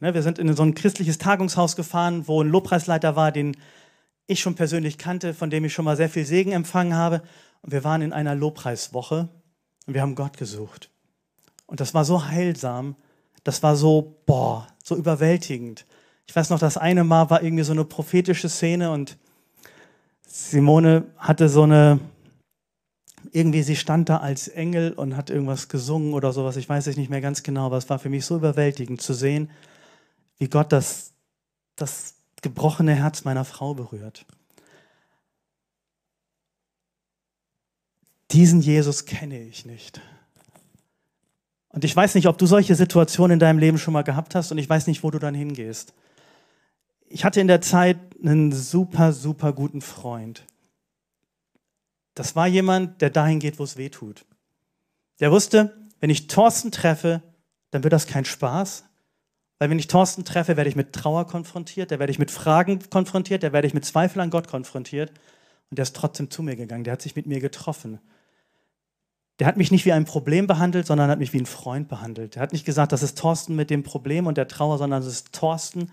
[0.00, 3.56] Ne, wir sind in so ein christliches Tagungshaus gefahren, wo ein Lobpreisleiter war, den
[4.26, 7.22] ich schon persönlich kannte, von dem ich schon mal sehr viel Segen empfangen habe.
[7.62, 9.28] Und wir waren in einer Lobpreiswoche
[9.86, 10.90] und wir haben Gott gesucht.
[11.66, 12.96] Und das war so heilsam,
[13.44, 15.86] das war so, boah, so überwältigend.
[16.26, 19.16] Ich weiß noch, das eine Mal war irgendwie so eine prophetische Szene und
[20.26, 22.00] Simone hatte so eine,
[23.30, 26.56] irgendwie sie stand da als Engel und hat irgendwas gesungen oder sowas.
[26.56, 29.14] Ich weiß es nicht mehr ganz genau, aber es war für mich so überwältigend zu
[29.14, 29.50] sehen,
[30.38, 31.12] wie Gott das,
[31.76, 34.26] das gebrochene Herz meiner Frau berührt.
[38.32, 40.00] Diesen Jesus kenne ich nicht.
[41.68, 44.50] Und ich weiß nicht, ob du solche Situationen in deinem Leben schon mal gehabt hast
[44.50, 45.92] und ich weiß nicht, wo du dann hingehst.
[47.08, 50.44] Ich hatte in der Zeit einen super, super guten Freund.
[52.14, 54.24] Das war jemand, der dahin geht, wo es weh tut.
[55.20, 57.22] Der wusste, wenn ich Thorsten treffe,
[57.70, 58.85] dann wird das kein Spaß,
[59.58, 62.80] weil wenn ich Thorsten treffe, werde ich mit Trauer konfrontiert, da werde ich mit Fragen
[62.90, 65.10] konfrontiert, da werde ich mit Zweifel an Gott konfrontiert.
[65.70, 67.98] Und der ist trotzdem zu mir gegangen, der hat sich mit mir getroffen.
[69.38, 72.36] Der hat mich nicht wie ein Problem behandelt, sondern hat mich wie ein Freund behandelt.
[72.36, 75.08] Der hat nicht gesagt, das ist Thorsten mit dem Problem und der Trauer, sondern es
[75.08, 75.90] ist Thorsten,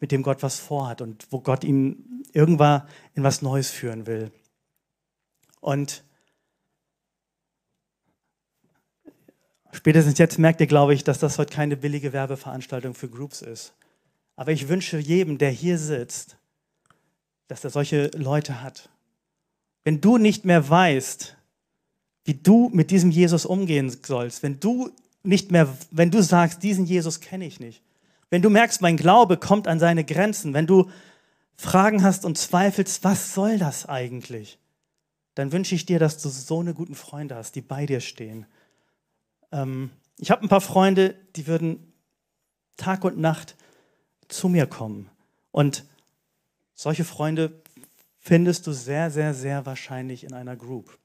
[0.00, 2.82] mit dem Gott was vorhat und wo Gott ihn irgendwann
[3.14, 4.32] in was Neues führen will.
[5.60, 6.03] Und
[9.74, 13.74] Spätestens jetzt merkt ihr, glaube ich, dass das heute keine billige Werbeveranstaltung für Groups ist.
[14.36, 16.36] Aber ich wünsche jedem, der hier sitzt,
[17.48, 18.88] dass er solche Leute hat.
[19.82, 21.36] Wenn du nicht mehr weißt,
[22.24, 24.92] wie du mit diesem Jesus umgehen sollst, wenn du
[25.24, 27.82] nicht mehr, wenn du sagst, diesen Jesus kenne ich nicht,
[28.30, 30.88] wenn du merkst, mein Glaube kommt an seine Grenzen, wenn du
[31.56, 34.56] Fragen hast und zweifelst, was soll das eigentlich,
[35.34, 38.46] dann wünsche ich dir, dass du so eine guten Freunde hast, die bei dir stehen
[39.54, 41.92] ähm, ich habe ein paar Freunde, die würden
[42.76, 43.56] Tag und Nacht
[44.28, 45.08] zu mir kommen.
[45.52, 45.84] Und
[46.74, 47.62] solche Freunde
[48.18, 50.98] findest du sehr, sehr, sehr wahrscheinlich in einer Group.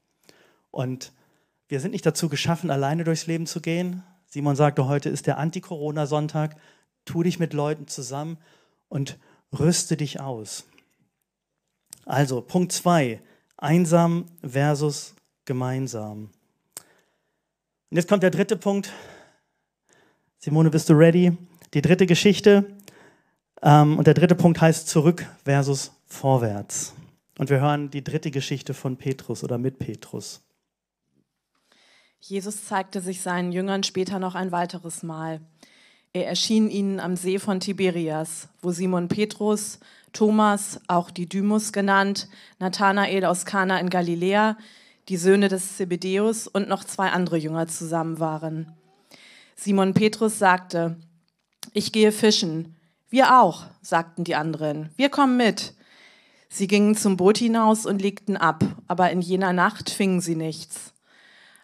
[0.70, 1.12] Und
[1.68, 4.02] wir sind nicht dazu geschaffen, alleine durchs Leben zu gehen.
[4.26, 6.56] Simon sagte, heute ist der Anti-Corona-Sonntag.
[7.04, 8.38] Tu dich mit Leuten zusammen
[8.88, 9.18] und
[9.56, 10.64] rüste dich aus.
[12.04, 13.20] Also, Punkt 2.
[13.56, 16.30] Einsam versus gemeinsam.
[17.90, 18.92] Und jetzt kommt der dritte Punkt.
[20.38, 21.36] Simone, bist du ready?
[21.74, 22.76] Die dritte Geschichte.
[23.62, 26.94] Ähm, und der dritte Punkt heißt zurück versus vorwärts.
[27.36, 30.40] Und wir hören die dritte Geschichte von Petrus oder mit Petrus.
[32.20, 35.40] Jesus zeigte sich seinen Jüngern später noch ein weiteres Mal.
[36.12, 39.80] Er erschien ihnen am See von Tiberias, wo Simon Petrus,
[40.12, 44.56] Thomas, auch Didymus genannt, Nathanael aus Kana in Galiläa,
[45.10, 48.72] die Söhne des Zebedeus und noch zwei andere Jünger zusammen waren.
[49.56, 50.96] Simon Petrus sagte,
[51.72, 52.76] ich gehe fischen.
[53.08, 54.90] Wir auch, sagten die anderen.
[54.96, 55.74] Wir kommen mit.
[56.48, 60.94] Sie gingen zum Boot hinaus und legten ab, aber in jener Nacht fingen sie nichts.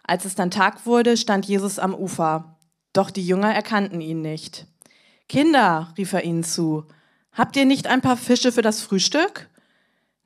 [0.03, 2.57] Als es dann Tag wurde, stand Jesus am Ufer.
[2.91, 4.67] Doch die Jünger erkannten ihn nicht.
[5.29, 6.83] Kinder, rief er ihnen zu,
[7.31, 9.49] habt ihr nicht ein paar Fische für das Frühstück?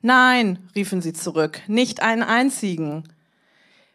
[0.00, 3.04] Nein, riefen sie zurück, nicht einen einzigen.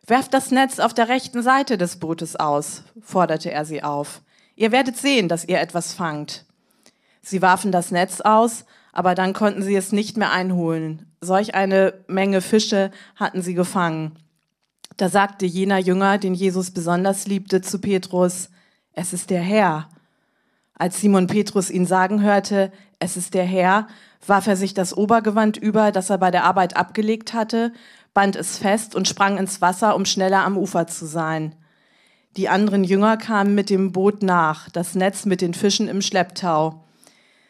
[0.08, 4.22] Werft das Netz auf der rechten Seite des Bootes aus, forderte er sie auf.
[4.56, 6.46] Ihr werdet sehen, dass ihr etwas fangt.
[7.22, 11.12] Sie warfen das Netz aus, aber dann konnten sie es nicht mehr einholen.
[11.20, 14.18] Solch eine Menge Fische hatten sie gefangen.
[14.96, 18.50] Da sagte jener Jünger, den Jesus besonders liebte, zu Petrus,
[18.94, 19.90] es ist der Herr.
[20.74, 23.88] Als Simon Petrus ihn sagen hörte, es ist der Herr,
[24.26, 27.74] warf er sich das Obergewand über, das er bei der Arbeit abgelegt hatte,
[28.18, 31.54] band es fest und sprang ins Wasser, um schneller am Ufer zu sein.
[32.36, 36.84] Die anderen Jünger kamen mit dem Boot nach, das Netz mit den Fischen im Schlepptau.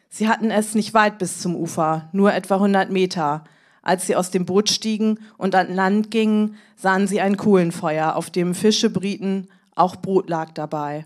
[0.09, 3.45] Sie hatten es nicht weit bis zum Ufer, nur etwa 100 Meter.
[3.81, 8.29] Als sie aus dem Boot stiegen und an Land gingen, sahen sie ein Kohlenfeuer, auf
[8.29, 11.05] dem Fische brieten, auch Brot lag dabei.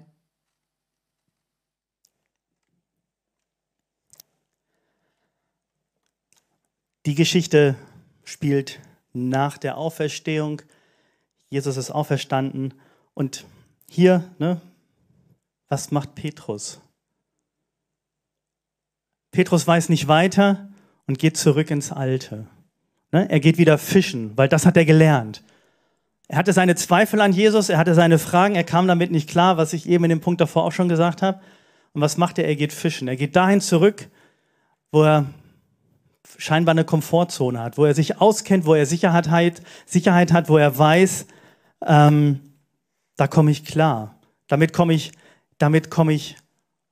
[7.06, 7.76] Die Geschichte
[8.24, 8.80] spielt
[9.14, 10.62] nach der Auferstehung.
[11.50, 12.74] Jesus ist auferstanden.
[13.14, 13.46] Und
[13.90, 14.62] hier, ne,
[15.68, 16.82] was macht Petrus?
[19.32, 20.70] Petrus weiß nicht weiter
[21.08, 22.48] und geht zurück ins Alte.
[23.12, 23.30] Ne?
[23.30, 25.44] Er geht wieder fischen, weil das hat er gelernt.
[26.28, 29.58] Er hatte seine Zweifel an Jesus, er hatte seine Fragen, er kam damit nicht klar,
[29.58, 31.42] was ich eben in dem Punkt davor auch schon gesagt habe.
[31.94, 32.48] Und was macht er?
[32.48, 33.10] Er geht fischen.
[33.10, 34.08] Er geht dahin zurück,
[34.92, 35.26] wo er
[36.38, 40.78] scheinbar eine Komfortzone hat, wo er sich auskennt, wo er Sicherheit, Sicherheit hat, wo er
[40.78, 41.26] weiß,
[41.86, 42.40] ähm,
[43.16, 44.16] da komme ich klar.
[44.48, 45.12] Damit komme ich,
[45.58, 46.38] damit ich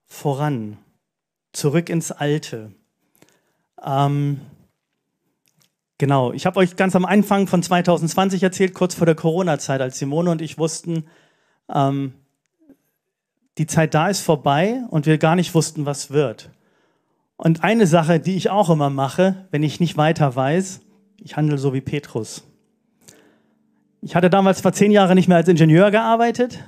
[0.05, 0.77] voran.
[1.51, 2.71] Zurück ins Alte.
[3.83, 4.39] Ähm,
[5.97, 9.97] genau, ich habe euch ganz am Anfang von 2020 erzählt, kurz vor der Corona-Zeit, als
[9.97, 11.05] Simone und ich wussten,
[11.73, 12.13] ähm,
[13.57, 16.49] die Zeit da ist vorbei und wir gar nicht wussten, was wird.
[17.41, 20.81] Und eine Sache, die ich auch immer mache, wenn ich nicht weiter weiß,
[21.21, 22.43] ich handle so wie Petrus.
[24.01, 26.61] Ich hatte damals vor zehn Jahren nicht mehr als Ingenieur gearbeitet,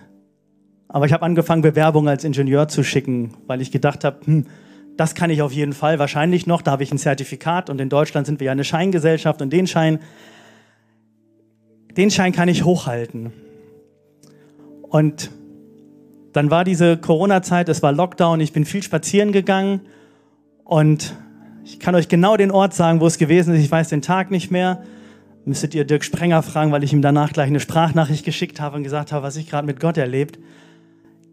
[0.87, 4.45] aber ich habe angefangen, Bewerbungen als Ingenieur zu schicken, weil ich gedacht habe, hm,
[4.95, 7.89] das kann ich auf jeden Fall, wahrscheinlich noch, da habe ich ein Zertifikat und in
[7.89, 9.99] Deutschland sind wir ja eine Scheingesellschaft und den Schein,
[11.97, 13.33] den Schein kann ich hochhalten.
[14.83, 15.31] Und
[16.31, 19.81] dann war diese Corona-Zeit, es war Lockdown, ich bin viel spazieren gegangen
[20.71, 21.17] und
[21.65, 23.59] ich kann euch genau den Ort sagen, wo es gewesen ist.
[23.59, 24.81] Ich weiß den Tag nicht mehr.
[25.43, 28.83] Müsstet ihr Dirk Sprenger fragen, weil ich ihm danach gleich eine Sprachnachricht geschickt habe und
[28.83, 30.39] gesagt habe, was ich gerade mit Gott erlebt.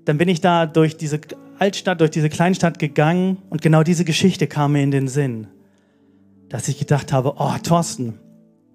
[0.06, 1.20] Dann bin ich da durch diese
[1.60, 5.46] Altstadt, durch diese Kleinstadt gegangen und genau diese Geschichte kam mir in den Sinn.
[6.48, 8.18] Dass ich gedacht habe, oh Thorsten,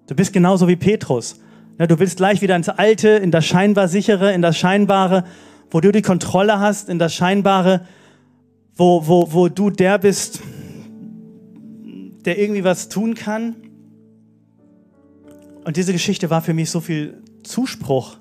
[0.06, 1.40] du bist genauso wie Petrus.
[1.76, 5.24] Du willst gleich wieder ins Alte, in das scheinbar sichere, in das Scheinbare,
[5.70, 7.82] wo du die Kontrolle hast, in das Scheinbare,
[8.76, 10.40] wo, wo, wo du der bist,
[12.24, 13.56] der irgendwie was tun kann.
[15.64, 18.18] Und diese Geschichte war für mich so viel Zuspruch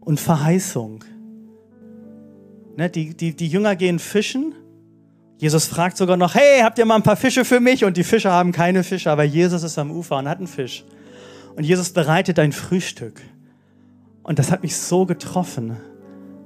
[0.00, 1.04] und Verheißung.
[2.76, 4.54] Ne, die, die, die Jünger gehen fischen.
[5.38, 7.84] Jesus fragt sogar noch, hey, habt ihr mal ein paar Fische für mich?
[7.84, 10.84] Und die Fischer haben keine Fische, aber Jesus ist am Ufer und hat einen Fisch.
[11.54, 13.20] Und Jesus bereitet ein Frühstück.
[14.22, 15.76] Und das hat mich so getroffen.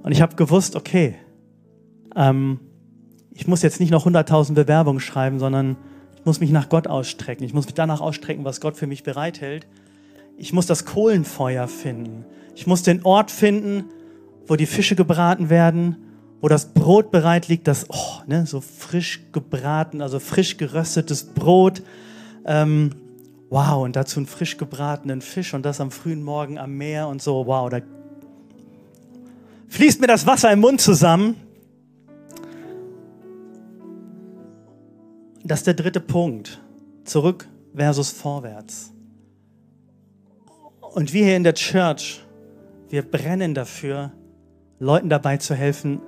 [0.02, 1.16] Und ich habe gewusst, okay,
[2.14, 2.61] ähm,
[3.30, 5.76] ich muss jetzt nicht noch 100.000 Bewerbungen schreiben, sondern
[6.22, 7.42] ich muss mich nach Gott ausstrecken.
[7.42, 9.66] Ich muss mich danach ausstrecken, was Gott für mich bereithält.
[10.37, 12.24] Ich muss das Kohlenfeuer finden.
[12.54, 13.87] Ich muss den Ort finden,
[14.46, 15.96] wo die Fische gebraten werden,
[16.40, 21.82] wo das Brot bereit liegt, das oh, ne, so frisch gebraten, also frisch geröstetes Brot.
[22.44, 22.90] Ähm,
[23.50, 27.20] wow, und dazu einen frisch gebratenen Fisch und das am frühen Morgen am Meer und
[27.20, 27.46] so.
[27.48, 27.80] Wow, da
[29.70, 31.35] fließt mir das Wasser im Mund zusammen.
[35.44, 36.61] Das ist der dritte Punkt.
[37.05, 38.92] Zurück versus vorwärts.
[40.81, 42.24] Und wir hier in der Church,
[42.88, 44.12] wir brennen dafür,
[44.78, 46.00] Leuten dabei zu helfen,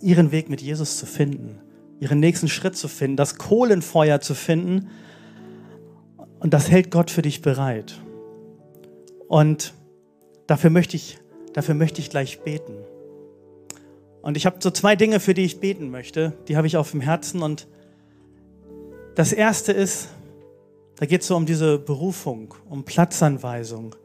[0.00, 1.60] ihren Weg mit Jesus zu finden,
[2.00, 4.88] ihren nächsten Schritt zu finden, das Kohlenfeuer zu finden.
[6.40, 7.98] Und das hält Gott für dich bereit.
[9.28, 9.72] Und
[10.46, 11.18] dafür möchte ich,
[11.54, 12.74] dafür möchte ich gleich beten.
[14.20, 16.32] Und ich habe so zwei Dinge, für die ich beten möchte.
[16.48, 17.42] Die habe ich auf dem Herzen.
[17.42, 17.68] Und
[19.16, 20.08] das erste ist,
[20.98, 23.96] da geht es so um diese Berufung, um Platzanweisung.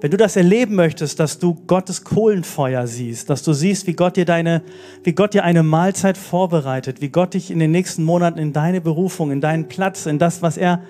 [0.00, 4.16] Wenn du das erleben möchtest, dass du Gottes Kohlenfeuer siehst, dass du siehst, wie Gott
[4.16, 4.62] dir deine,
[5.04, 8.80] wie Gott dir eine Mahlzeit vorbereitet, wie Gott dich in den nächsten Monaten in deine
[8.80, 10.82] Berufung, in deinen Platz, in das, was er,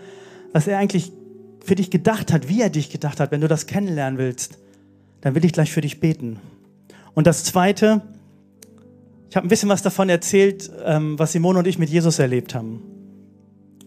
[0.53, 1.13] was er eigentlich
[1.65, 4.59] für dich gedacht hat, wie er dich gedacht hat, wenn du das kennenlernen willst,
[5.21, 6.39] dann will ich gleich für dich beten.
[7.15, 8.03] Und das zweite,
[9.29, 12.55] ich habe ein bisschen was davon erzählt, ähm, was Simone und ich mit Jesus erlebt
[12.55, 12.96] haben.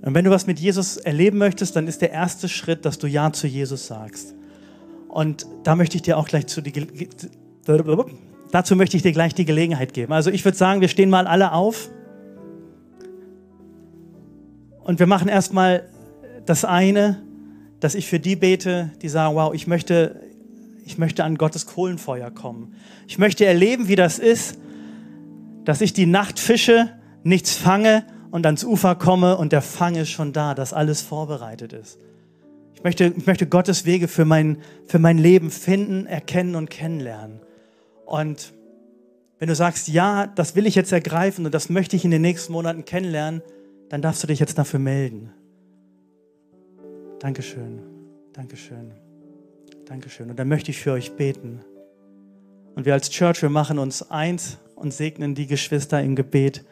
[0.02, 3.08] Und wenn du was mit Jesus erleben möchtest, dann ist der erste Schritt, dass du
[3.08, 4.34] Ja zu Jesus sagst.
[5.10, 6.88] Und da möchte ich dir auch gleich zu die,
[8.52, 10.14] dazu möchte ich dir gleich die Gelegenheit geben.
[10.14, 11.90] Also ich würde sagen, wir stehen mal alle auf
[14.84, 15.90] und wir machen erstmal
[16.46, 17.22] das eine,
[17.80, 20.22] dass ich für die bete, die sagen, wow, ich möchte,
[20.86, 22.76] ich möchte an Gottes Kohlenfeuer kommen.
[23.08, 24.60] Ich möchte erleben, wie das ist,
[25.66, 26.90] dass ich die Nacht fische,
[27.24, 31.74] nichts fange und ans Ufer komme und der Fang ist schon da, dass alles vorbereitet
[31.74, 32.00] ist.
[32.76, 37.42] Ich möchte, ich möchte Gottes Wege für mein, für mein Leben finden, erkennen und kennenlernen.
[38.06, 38.54] Und
[39.38, 42.22] wenn du sagst, ja, das will ich jetzt ergreifen und das möchte ich in den
[42.22, 43.42] nächsten Monaten kennenlernen,
[43.90, 45.32] dann darfst du dich jetzt dafür melden.
[47.20, 47.82] Dankeschön,
[48.34, 48.92] Dankeschön,
[49.86, 50.30] Dankeschön.
[50.30, 51.62] Und dann möchte ich für euch beten.
[52.76, 56.64] Und wir als Church, wir machen uns eins und segnen die Geschwister im Gebet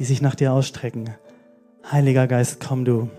[0.00, 1.10] die sich nach dir ausstrecken.
[1.92, 3.10] Heiliger Geist, komm du.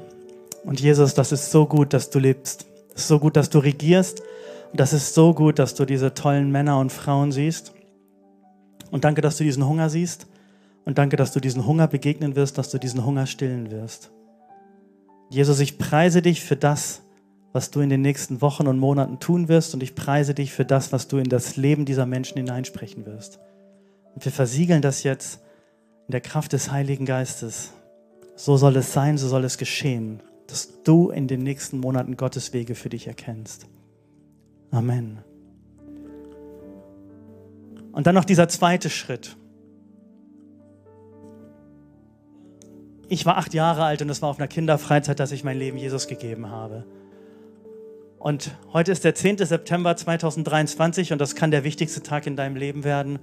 [0.66, 2.66] Und Jesus, das ist so gut, dass du lebst.
[2.96, 4.22] Es ist so gut, dass du regierst.
[4.72, 7.74] Und das ist so gut, dass du diese tollen Männer und Frauen siehst.
[8.90, 10.26] Und danke, dass du diesen Hunger siehst.
[10.84, 14.10] Und danke, dass du diesen Hunger begegnen wirst, dass du diesen Hunger stillen wirst.
[15.30, 17.04] Jesus, ich preise dich für das,
[17.54, 19.76] was du in den nächsten Wochen und Monaten tun wirst.
[19.76, 23.38] Und ich preise dich für das, was du in das Leben dieser Menschen hineinsprechen wirst.
[24.16, 25.42] Und wir versiegeln das jetzt
[26.12, 27.72] in der Kraft des Heiligen Geistes.
[28.36, 32.52] So soll es sein, so soll es geschehen, dass du in den nächsten Monaten Gottes
[32.52, 33.66] Wege für dich erkennst.
[34.72, 35.20] Amen.
[37.94, 39.38] Und dann noch dieser zweite Schritt.
[43.08, 45.78] Ich war acht Jahre alt und es war auf einer Kinderfreizeit, dass ich mein Leben
[45.78, 46.84] Jesus gegeben habe.
[48.20, 49.38] Und heute ist der 10.
[49.38, 53.20] September 2023 und das kann der wichtigste Tag in deinem Leben werden.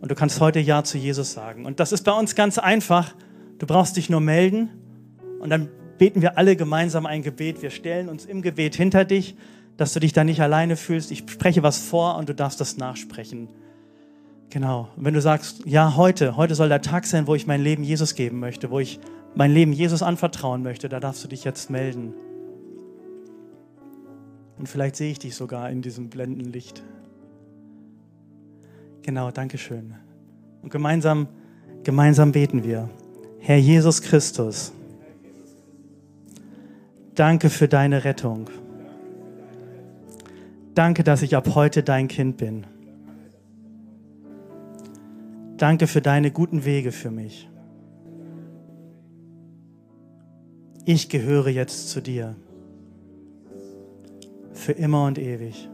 [0.00, 1.64] Und du kannst heute Ja zu Jesus sagen.
[1.66, 3.14] Und das ist bei uns ganz einfach.
[3.58, 4.68] Du brauchst dich nur melden
[5.40, 5.68] und dann
[5.98, 7.62] beten wir alle gemeinsam ein Gebet.
[7.62, 9.36] Wir stellen uns im Gebet hinter dich,
[9.76, 11.10] dass du dich da nicht alleine fühlst.
[11.10, 13.48] Ich spreche was vor und du darfst das nachsprechen.
[14.50, 14.88] Genau.
[14.96, 17.82] Und wenn du sagst, ja, heute, heute soll der Tag sein, wo ich mein Leben
[17.82, 19.00] Jesus geben möchte, wo ich
[19.34, 22.14] mein Leben Jesus anvertrauen möchte, da darfst du dich jetzt melden.
[24.58, 26.82] Und vielleicht sehe ich dich sogar in diesem blendenden Licht.
[29.06, 29.94] Genau, danke schön.
[30.62, 31.28] Und gemeinsam,
[31.84, 32.90] gemeinsam beten wir.
[33.38, 34.72] Herr Jesus Christus,
[37.14, 38.50] danke für deine Rettung.
[40.74, 42.66] Danke, dass ich ab heute dein Kind bin.
[45.56, 47.48] Danke für deine guten Wege für mich.
[50.84, 52.34] Ich gehöre jetzt zu dir.
[54.52, 55.68] Für immer und ewig.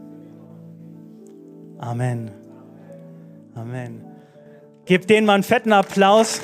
[1.79, 2.42] Amen.
[3.55, 4.05] Amen.
[4.85, 6.41] Gebt denen mal einen fetten Applaus.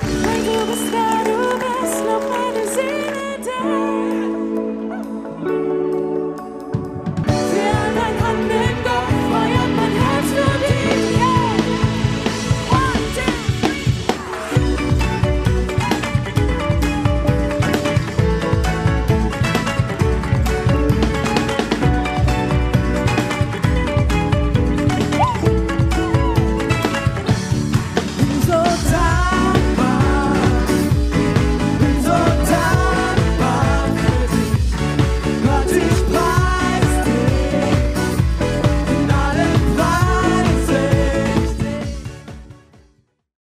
[0.00, 1.33] Weil du bist